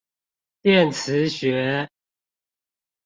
[0.63, 1.87] 電磁學